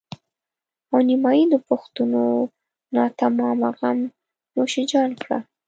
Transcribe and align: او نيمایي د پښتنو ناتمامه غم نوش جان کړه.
او 0.91 0.97
نيمایي 1.07 1.43
د 1.49 1.55
پښتنو 1.67 2.23
ناتمامه 2.95 3.69
غم 3.77 3.99
نوش 4.55 4.73
جان 4.91 5.11
کړه. 5.23 5.37